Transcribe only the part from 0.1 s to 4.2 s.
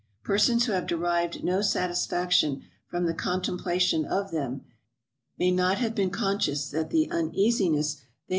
Persons who have derived no satisfaction from the contemplation